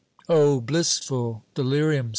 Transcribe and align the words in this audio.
O 0.27 0.59
blissful 0.59 1.43
delirium! 1.53 2.09